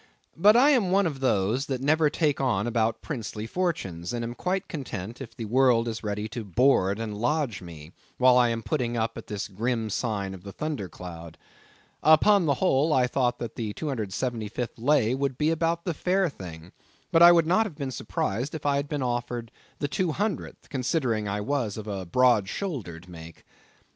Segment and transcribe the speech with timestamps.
[0.35, 4.33] But I am one of those that never take on about princely fortunes, and am
[4.33, 8.63] quite content if the world is ready to board and lodge me, while I am
[8.63, 11.37] putting up at this grim sign of the Thunder Cloud.
[12.01, 16.71] Upon the whole, I thought that the 275th lay would be about the fair thing,
[17.11, 21.77] but would not have been surprised had I been offered the 200th, considering I was
[21.77, 23.45] of a broad shouldered make.